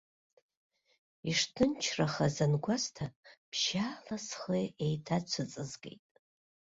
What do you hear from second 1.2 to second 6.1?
Ишҭынчрахаз ангәасҭа, ԥшьаала схы еиҭаацәыҵызгеит.